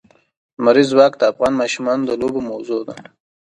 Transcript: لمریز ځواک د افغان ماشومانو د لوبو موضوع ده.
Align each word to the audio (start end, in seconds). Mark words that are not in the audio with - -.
لمریز 0.57 0.87
ځواک 0.93 1.13
د 1.17 1.21
افغان 1.31 1.53
ماشومانو 1.61 2.03
د 2.07 2.11
لوبو 2.21 2.39
موضوع 2.49 2.81
ده. 2.87 2.93